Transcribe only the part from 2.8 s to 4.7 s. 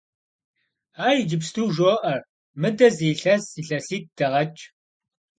зы илъэс-илъэситӀ дэгъэкӀ.